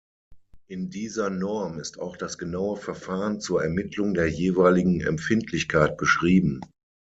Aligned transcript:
In 0.67 0.89
dieser 0.89 1.29
Norm 1.29 1.79
ist 1.79 1.99
auch 1.99 2.17
das 2.17 2.39
genaue 2.39 2.75
Verfahren 2.75 3.39
zur 3.39 3.61
Ermittlung 3.61 4.15
der 4.15 4.27
jeweiligen 4.29 5.01
Empfindlichkeit 5.01 5.95
beschrieben. 5.97 6.59